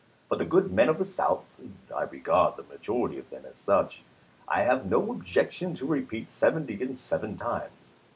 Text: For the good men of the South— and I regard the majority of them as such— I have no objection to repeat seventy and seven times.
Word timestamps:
For 0.29 0.35
the 0.35 0.45
good 0.45 0.71
men 0.71 0.89
of 0.89 0.97
the 0.97 1.05
South— 1.05 1.45
and 1.59 1.77
I 1.95 2.01
regard 2.05 2.57
the 2.57 2.63
majority 2.63 3.19
of 3.19 3.29
them 3.29 3.45
as 3.45 3.59
such— 3.59 4.01
I 4.47 4.63
have 4.63 4.87
no 4.87 5.11
objection 5.11 5.75
to 5.75 5.85
repeat 5.85 6.31
seventy 6.31 6.81
and 6.81 6.97
seven 6.97 7.37
times. 7.37 7.69